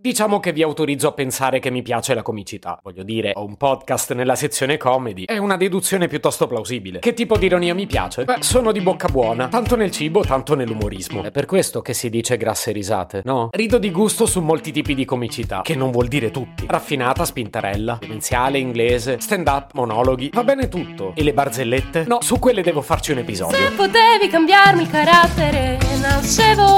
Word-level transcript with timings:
Diciamo 0.00 0.38
che 0.38 0.52
vi 0.52 0.62
autorizzo 0.62 1.08
a 1.08 1.12
pensare 1.12 1.58
che 1.58 1.72
mi 1.72 1.82
piace 1.82 2.14
la 2.14 2.22
comicità. 2.22 2.78
Voglio 2.84 3.02
dire, 3.02 3.32
ho 3.34 3.44
un 3.44 3.56
podcast 3.56 4.14
nella 4.14 4.36
sezione 4.36 4.76
comedy. 4.76 5.24
È 5.24 5.38
una 5.38 5.56
deduzione 5.56 6.06
piuttosto 6.06 6.46
plausibile. 6.46 7.00
Che 7.00 7.14
tipo 7.14 7.36
di 7.36 7.46
ironia 7.46 7.74
mi 7.74 7.86
piace? 7.86 8.22
Beh, 8.22 8.36
sono 8.38 8.70
di 8.70 8.80
bocca 8.80 9.08
buona, 9.08 9.48
tanto 9.48 9.74
nel 9.74 9.90
cibo, 9.90 10.20
tanto 10.20 10.54
nell'umorismo. 10.54 11.24
È 11.24 11.32
per 11.32 11.46
questo 11.46 11.82
che 11.82 11.94
si 11.94 12.10
dice 12.10 12.36
grasse 12.36 12.70
risate, 12.70 13.22
no? 13.24 13.48
Rido 13.50 13.78
di 13.78 13.90
gusto 13.90 14.24
su 14.24 14.40
molti 14.40 14.70
tipi 14.70 14.94
di 14.94 15.04
comicità, 15.04 15.62
che 15.62 15.74
non 15.74 15.90
vuol 15.90 16.06
dire 16.06 16.30
tutti. 16.30 16.66
Raffinata, 16.68 17.24
spintarella, 17.24 17.98
demenziale, 18.00 18.58
inglese, 18.58 19.18
stand-up, 19.18 19.72
monologhi, 19.72 20.30
va 20.32 20.44
bene 20.44 20.68
tutto. 20.68 21.10
E 21.16 21.24
le 21.24 21.32
barzellette? 21.32 22.04
No, 22.06 22.18
su 22.20 22.38
quelle 22.38 22.62
devo 22.62 22.82
farci 22.82 23.10
un 23.10 23.18
episodio. 23.18 23.56
Se 23.56 23.72
potevi 23.72 24.28
cambiarmi 24.30 24.82
il 24.82 24.90
carattere, 24.90 25.76
nascevo. 26.00 26.77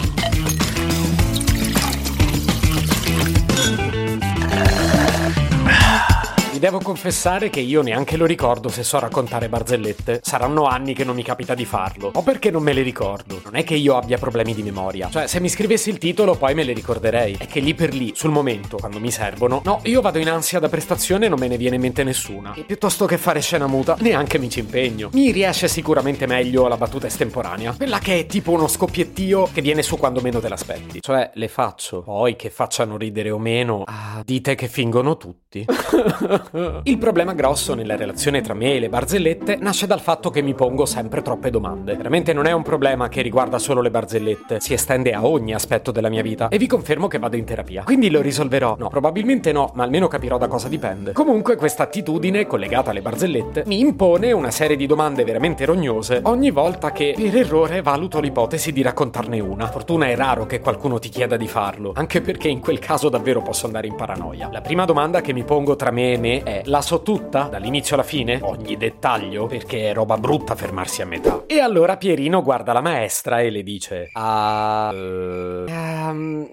Devo 6.61 6.79
confessare 6.79 7.49
che 7.49 7.59
io 7.59 7.81
neanche 7.81 8.17
lo 8.17 8.27
ricordo 8.27 8.69
se 8.69 8.83
so 8.83 8.99
raccontare 8.99 9.49
barzellette. 9.49 10.19
Saranno 10.21 10.65
anni 10.65 10.93
che 10.93 11.03
non 11.03 11.15
mi 11.15 11.23
capita 11.23 11.55
di 11.55 11.65
farlo. 11.65 12.11
O 12.13 12.21
perché 12.21 12.51
non 12.51 12.61
me 12.61 12.71
le 12.71 12.83
ricordo. 12.83 13.41
Non 13.43 13.55
è 13.55 13.63
che 13.63 13.73
io 13.73 13.97
abbia 13.97 14.19
problemi 14.19 14.53
di 14.53 14.61
memoria. 14.61 15.09
Cioè, 15.09 15.25
se 15.25 15.39
mi 15.39 15.49
scrivessi 15.49 15.89
il 15.89 15.97
titolo 15.97 16.35
poi 16.35 16.53
me 16.53 16.63
le 16.63 16.73
ricorderei. 16.73 17.35
È 17.39 17.47
che 17.47 17.61
lì 17.61 17.73
per 17.73 17.95
lì, 17.95 18.11
sul 18.13 18.29
momento, 18.29 18.77
quando 18.77 18.99
mi 18.99 19.09
servono, 19.09 19.63
no, 19.65 19.79
io 19.85 20.01
vado 20.01 20.19
in 20.19 20.29
ansia 20.29 20.59
da 20.59 20.69
prestazione 20.69 21.25
e 21.25 21.29
non 21.29 21.39
me 21.39 21.47
ne 21.47 21.57
viene 21.57 21.77
in 21.77 21.81
mente 21.81 22.03
nessuna. 22.03 22.53
E 22.53 22.61
piuttosto 22.61 23.07
che 23.07 23.17
fare 23.17 23.41
scena 23.41 23.65
muta, 23.65 23.95
neanche 23.99 24.37
mi 24.37 24.47
ci 24.47 24.59
impegno. 24.59 25.09
Mi 25.13 25.31
riesce 25.31 25.67
sicuramente 25.67 26.27
meglio 26.27 26.67
la 26.67 26.77
battuta 26.77 27.07
estemporanea. 27.07 27.73
Quella 27.75 27.97
che 27.97 28.19
è 28.19 28.25
tipo 28.27 28.51
uno 28.51 28.67
scoppiettio 28.67 29.49
che 29.51 29.61
viene 29.61 29.81
su 29.81 29.97
quando 29.97 30.21
meno 30.21 30.39
te 30.39 30.47
l'aspetti. 30.47 31.01
Cioè, 31.01 31.31
le 31.33 31.47
faccio. 31.47 32.03
Poi 32.03 32.35
che 32.35 32.51
facciano 32.51 32.97
ridere 32.97 33.31
o 33.31 33.39
meno, 33.39 33.81
ah, 33.87 34.21
dite 34.23 34.53
che 34.53 34.67
fingono 34.67 35.17
tutti. 35.17 35.65
Il 36.53 36.97
problema 36.97 37.33
grosso 37.33 37.75
nella 37.75 37.95
relazione 37.95 38.41
tra 38.41 38.53
me 38.53 38.73
e 38.73 38.79
le 38.79 38.89
barzellette 38.89 39.55
nasce 39.61 39.87
dal 39.87 40.01
fatto 40.01 40.29
che 40.29 40.41
mi 40.41 40.53
pongo 40.53 40.85
sempre 40.85 41.21
troppe 41.21 41.49
domande. 41.49 41.95
Veramente 41.95 42.33
non 42.33 42.45
è 42.45 42.51
un 42.51 42.61
problema 42.61 43.07
che 43.07 43.21
riguarda 43.21 43.57
solo 43.57 43.79
le 43.79 43.89
barzellette, 43.89 44.59
si 44.59 44.73
estende 44.73 45.13
a 45.13 45.25
ogni 45.25 45.53
aspetto 45.53 45.91
della 45.91 46.09
mia 46.09 46.21
vita 46.21 46.49
e 46.49 46.57
vi 46.57 46.67
confermo 46.67 47.07
che 47.07 47.19
vado 47.19 47.37
in 47.37 47.45
terapia. 47.45 47.83
Quindi 47.83 48.09
lo 48.09 48.19
risolverò? 48.19 48.75
No, 48.77 48.89
probabilmente 48.89 49.53
no, 49.53 49.71
ma 49.75 49.83
almeno 49.83 50.09
capirò 50.09 50.37
da 50.37 50.47
cosa 50.47 50.67
dipende. 50.67 51.13
Comunque 51.13 51.55
questa 51.55 51.83
attitudine, 51.83 52.45
collegata 52.45 52.89
alle 52.89 53.01
barzellette, 53.01 53.63
mi 53.67 53.79
impone 53.79 54.33
una 54.33 54.51
serie 54.51 54.75
di 54.75 54.87
domande 54.87 55.23
veramente 55.23 55.63
rognose 55.63 56.19
ogni 56.23 56.51
volta 56.51 56.91
che 56.91 57.13
per 57.15 57.33
errore 57.33 57.81
valuto 57.81 58.19
l'ipotesi 58.19 58.73
di 58.73 58.81
raccontarne 58.81 59.39
una. 59.39 59.67
Fortuna 59.67 60.07
è 60.07 60.15
raro 60.17 60.45
che 60.45 60.59
qualcuno 60.59 60.99
ti 60.99 61.07
chieda 61.07 61.37
di 61.37 61.47
farlo, 61.47 61.93
anche 61.95 62.19
perché 62.19 62.49
in 62.49 62.59
quel 62.59 62.79
caso 62.79 63.07
davvero 63.07 63.41
posso 63.41 63.67
andare 63.67 63.87
in 63.87 63.95
paranoia. 63.95 64.49
La 64.51 64.59
prima 64.59 64.83
domanda 64.83 65.21
che 65.21 65.31
mi 65.31 65.45
pongo 65.45 65.77
tra 65.77 65.91
me 65.91 66.11
e 66.11 66.17
me 66.17 66.39
è 66.43 66.61
la 66.65 66.81
so 66.81 67.01
tutta, 67.01 67.43
dall'inizio 67.43 67.95
alla 67.95 68.03
fine? 68.03 68.39
Ogni 68.41 68.77
dettaglio? 68.77 69.47
Perché 69.47 69.89
è 69.89 69.93
roba 69.93 70.17
brutta 70.17 70.55
fermarsi 70.55 71.01
a 71.01 71.05
metà. 71.05 71.43
E 71.47 71.59
allora 71.59 71.97
Pierino 71.97 72.41
guarda 72.41 72.73
la 72.73 72.81
maestra 72.81 73.41
e 73.41 73.49
le 73.49 73.63
dice: 73.63 74.09
Ah. 74.13 74.91
Uh, 74.91 75.65
um, 75.69 76.47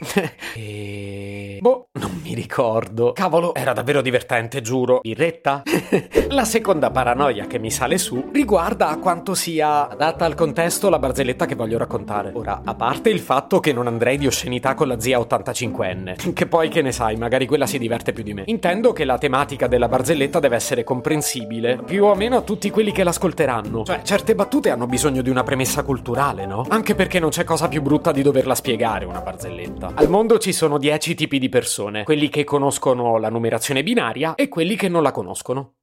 e... 0.56 1.58
Boh, 1.60 1.89
non 2.00 2.18
mi 2.22 2.34
ricordo. 2.34 3.12
Cavolo, 3.12 3.54
era 3.54 3.74
davvero 3.74 4.00
divertente, 4.00 4.62
giuro. 4.62 5.00
Birretta? 5.02 5.62
la 6.30 6.44
seconda 6.44 6.90
paranoia 6.90 7.46
che 7.46 7.58
mi 7.58 7.70
sale 7.70 7.98
su 7.98 8.30
riguarda 8.32 8.88
a 8.88 8.96
quanto 8.96 9.34
sia 9.34 9.88
adatta 9.88 10.24
al 10.24 10.34
contesto 10.34 10.88
la 10.88 10.98
barzelletta 10.98 11.44
che 11.44 11.54
voglio 11.54 11.76
raccontare. 11.76 12.30
Ora, 12.32 12.62
a 12.64 12.74
parte 12.74 13.10
il 13.10 13.20
fatto 13.20 13.60
che 13.60 13.72
non 13.72 13.86
andrei 13.86 14.16
di 14.16 14.26
oscenità 14.26 14.74
con 14.74 14.88
la 14.88 14.98
zia 14.98 15.18
85enne, 15.18 16.32
che 16.32 16.46
poi 16.46 16.68
che 16.68 16.80
ne 16.80 16.92
sai, 16.92 17.16
magari 17.16 17.46
quella 17.46 17.66
si 17.66 17.78
diverte 17.78 18.12
più 18.12 18.22
di 18.22 18.32
me. 18.32 18.44
Intendo 18.46 18.92
che 18.92 19.04
la 19.04 19.18
tematica 19.18 19.66
della 19.66 19.88
barzelletta 19.88 20.38
deve 20.38 20.56
essere 20.56 20.84
comprensibile, 20.84 21.82
più 21.84 22.04
o 22.04 22.14
meno 22.14 22.38
a 22.38 22.40
tutti 22.40 22.70
quelli 22.70 22.92
che 22.92 23.04
l'ascolteranno. 23.04 23.84
Cioè, 23.84 24.00
certe 24.02 24.34
battute 24.34 24.70
hanno 24.70 24.86
bisogno 24.86 25.20
di 25.20 25.28
una 25.28 25.42
premessa 25.42 25.82
culturale, 25.82 26.46
no? 26.46 26.64
Anche 26.68 26.94
perché 26.94 27.18
non 27.18 27.28
c'è 27.28 27.44
cosa 27.44 27.68
più 27.68 27.82
brutta 27.82 28.10
di 28.10 28.22
doverla 28.22 28.54
spiegare 28.54 29.04
una 29.04 29.20
barzelletta. 29.20 29.92
Al 29.94 30.08
mondo 30.08 30.38
ci 30.38 30.52
sono 30.54 30.78
10 30.78 31.14
tipi 31.14 31.38
di 31.38 31.48
persone, 31.48 31.89
quelli 32.04 32.28
che 32.28 32.44
conoscono 32.44 33.18
la 33.18 33.30
numerazione 33.30 33.82
binaria 33.82 34.34
e 34.34 34.48
quelli 34.48 34.76
che 34.76 34.88
non 34.88 35.02
la 35.02 35.12
conoscono. 35.12 35.79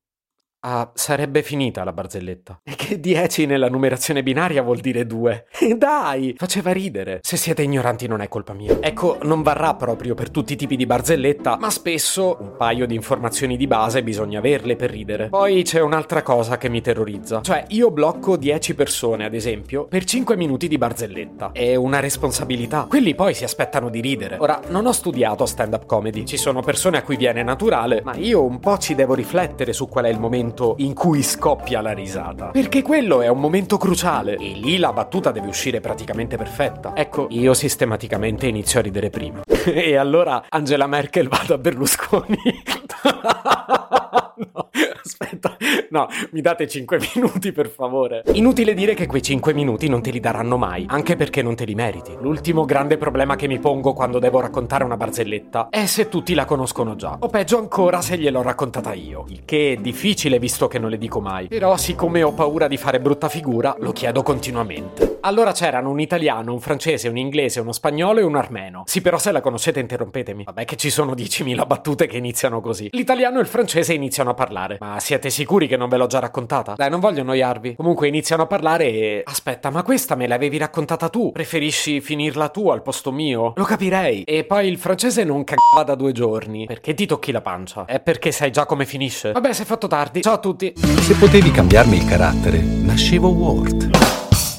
Ah, 0.61 0.89
sarebbe 0.95 1.43
finita 1.43 1.83
la 1.83 1.93
barzelletta. 1.93 2.61
E 2.63 2.75
che 2.75 2.99
10 2.99 3.45
nella 3.45 3.69
numerazione 3.69 4.23
binaria 4.23 4.63
vuol 4.63 4.79
dire 4.79 5.05
2. 5.05 5.45
E 5.59 5.75
dai, 5.77 6.33
faceva 6.35 6.71
ridere. 6.71 7.19
Se 7.21 7.37
siete 7.37 7.61
ignoranti 7.61 8.07
non 8.07 8.21
è 8.21 8.27
colpa 8.27 8.53
mia. 8.53 8.77
Ecco, 8.79 9.19
non 9.21 9.43
varrà 9.43 9.75
proprio 9.75 10.15
per 10.15 10.31
tutti 10.31 10.53
i 10.53 10.55
tipi 10.55 10.75
di 10.75 10.87
barzelletta, 10.87 11.57
ma 11.59 11.69
spesso 11.69 12.37
un 12.39 12.55
paio 12.57 12.87
di 12.87 12.95
informazioni 12.95 13.55
di 13.55 13.67
base 13.67 14.01
bisogna 14.01 14.39
averle 14.39 14.75
per 14.75 14.89
ridere. 14.89 15.29
Poi 15.29 15.61
c'è 15.61 15.79
un'altra 15.79 16.23
cosa 16.23 16.57
che 16.57 16.69
mi 16.69 16.81
terrorizza. 16.81 17.41
Cioè, 17.41 17.65
io 17.69 17.91
blocco 17.91 18.35
10 18.35 18.73
persone, 18.73 19.25
ad 19.25 19.35
esempio, 19.35 19.85
per 19.85 20.05
5 20.05 20.35
minuti 20.35 20.67
di 20.67 20.79
barzelletta. 20.79 21.51
È 21.53 21.75
una 21.75 21.99
responsabilità. 21.99 22.87
Quelli 22.89 23.13
poi 23.13 23.35
si 23.35 23.43
aspettano 23.43 23.89
di 23.89 24.01
ridere. 24.01 24.37
Ora, 24.39 24.59
non 24.69 24.87
ho 24.87 24.91
studiato 24.91 25.45
stand-up 25.45 25.85
comedy. 25.85 26.25
Ci 26.25 26.37
sono 26.37 26.61
persone 26.61 26.97
a 26.97 27.03
cui 27.03 27.15
viene 27.15 27.43
naturale, 27.43 28.01
ma 28.03 28.15
io 28.15 28.43
un 28.43 28.59
po' 28.59 28.79
ci 28.79 28.95
devo 28.95 29.13
riflettere 29.13 29.71
su 29.71 29.87
qual 29.87 30.05
è 30.05 30.09
il 30.09 30.19
momento 30.19 30.45
in 30.77 30.93
cui 30.93 31.23
scoppia 31.23 31.81
la 31.81 31.91
risata. 31.91 32.47
Perché 32.47 32.81
quello 32.81 33.21
è 33.21 33.27
un 33.27 33.39
momento 33.39 33.77
cruciale 33.77 34.35
e 34.35 34.53
lì 34.53 34.77
la 34.77 34.93
battuta 34.93 35.31
deve 35.31 35.47
uscire 35.47 35.79
praticamente 35.79 36.37
perfetta. 36.37 36.93
Ecco, 36.95 37.27
io 37.29 37.53
sistematicamente 37.53 38.47
inizio 38.47 38.79
a 38.79 38.83
ridere 38.83 39.09
prima. 39.09 39.41
e 39.65 39.95
allora 39.95 40.45
Angela 40.49 40.87
Merkel 40.87 41.27
va 41.27 41.43
da 41.45 41.57
Berlusconi. 41.57 42.37
no, 44.53 44.69
aspetta, 45.03 45.57
no, 45.89 46.07
mi 46.31 46.41
date 46.41 46.67
5 46.67 46.99
minuti 47.15 47.51
per 47.51 47.69
favore. 47.69 48.23
Inutile 48.33 48.73
dire 48.73 48.93
che 48.93 49.07
quei 49.07 49.21
5 49.21 49.53
minuti 49.53 49.87
non 49.89 50.01
te 50.01 50.11
li 50.11 50.19
daranno 50.19 50.57
mai, 50.57 50.85
anche 50.87 51.15
perché 51.15 51.41
non 51.41 51.55
te 51.55 51.65
li 51.65 51.75
meriti. 51.75 52.15
L'ultimo 52.19 52.65
grande 52.65 52.97
problema 52.97 53.35
che 53.35 53.47
mi 53.47 53.59
pongo 53.59 53.93
quando 53.93 54.19
devo 54.19 54.39
raccontare 54.39 54.83
una 54.83 54.97
barzelletta 54.97 55.67
è 55.69 55.85
se 55.85 56.09
tutti 56.09 56.33
la 56.33 56.45
conoscono 56.45 56.95
già, 56.95 57.17
o 57.19 57.27
peggio 57.27 57.57
ancora 57.57 58.01
se 58.01 58.17
gliel'ho 58.17 58.41
raccontata 58.41 58.93
io. 58.93 59.25
Il 59.29 59.45
che 59.45 59.73
è 59.73 59.75
difficile 59.77 60.39
visto 60.39 60.67
che 60.67 60.79
non 60.79 60.89
le 60.89 60.97
dico 60.97 61.19
mai. 61.19 61.47
Però 61.47 61.75
siccome 61.77 62.23
ho 62.23 62.33
paura 62.33 62.67
di 62.67 62.77
fare 62.77 62.99
brutta 62.99 63.29
figura, 63.29 63.75
lo 63.79 63.91
chiedo 63.91 64.23
continuamente. 64.23 65.17
Allora 65.21 65.51
c'erano 65.51 65.89
un 65.89 65.99
italiano, 65.99 66.53
un 66.53 66.59
francese, 66.59 67.07
un 67.07 67.17
inglese, 67.17 67.59
uno 67.59 67.71
spagnolo 67.71 68.19
e 68.19 68.23
un 68.23 68.35
armeno. 68.35 68.83
Sì, 68.85 69.01
però 69.01 69.17
se 69.17 69.31
la 69.31 69.41
conoscete 69.41 69.79
interrompetemi. 69.79 70.43
Vabbè 70.43 70.65
che 70.65 70.75
ci 70.75 70.89
sono 70.89 71.13
10.000 71.13 71.65
battute 71.65 72.07
che 72.07 72.17
iniziano 72.17 72.61
così. 72.61 72.89
L'italiano 72.91 73.16
e 73.23 73.39
il 73.39 73.47
francese 73.47 73.93
iniziano 73.93 74.29
a 74.29 74.33
parlare. 74.33 74.77
Ma 74.79 74.99
siete 74.99 75.29
sicuri 75.29 75.67
che 75.67 75.77
non 75.77 75.89
ve 75.89 75.97
l'ho 75.97 76.07
già 76.07 76.19
raccontata? 76.19 76.73
Dai, 76.75 76.89
non 76.89 76.99
voglio 76.99 77.21
annoiarvi. 77.21 77.75
Comunque 77.75 78.07
iniziano 78.07 78.43
a 78.43 78.45
parlare 78.47 78.85
e... 78.85 79.21
Aspetta, 79.25 79.69
ma 79.69 79.83
questa 79.83 80.15
me 80.15 80.27
l'avevi 80.27 80.57
raccontata 80.57 81.09
tu? 81.09 81.31
Preferisci 81.31 82.01
finirla 82.01 82.49
tu 82.49 82.69
al 82.69 82.81
posto 82.81 83.11
mio? 83.11 83.53
Lo 83.55 83.63
capirei. 83.63 84.23
E 84.23 84.43
poi 84.43 84.67
il 84.67 84.77
francese 84.77 85.23
non 85.23 85.43
cagava 85.43 85.83
da 85.83 85.95
due 85.95 86.11
giorni. 86.11 86.65
Perché 86.65 86.93
ti 86.93 87.05
tocchi 87.05 87.31
la 87.31 87.41
pancia? 87.41 87.85
È 87.85 87.99
perché 87.99 88.31
sai 88.31 88.51
già 88.51 88.65
come 88.65 88.85
finisce? 88.85 89.31
Vabbè, 89.31 89.53
si 89.53 89.63
è 89.63 89.65
fatto 89.65 89.87
tardi. 89.87 90.21
Ciao 90.21 90.33
a 90.33 90.39
tutti. 90.39 90.73
Se 90.75 91.15
potevi 91.15 91.51
cambiarmi 91.51 91.97
il 91.97 92.05
carattere, 92.05 92.59
nascevo 92.59 93.29
Ward. 93.29 93.89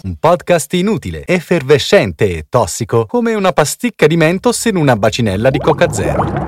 Un 0.03 0.17
podcast 0.19 0.73
inutile, 0.75 1.25
effervescente 1.27 2.29
e 2.29 2.47
tossico, 2.49 3.07
come 3.07 3.35
una 3.35 3.53
pasticca 3.53 4.07
di 4.07 4.17
mentos 4.17 4.65
in 4.67 4.77
una 4.77 4.97
bacinella 4.97 5.51
di 5.51 5.59
Coca 5.59 5.93
Zero. 5.93 6.48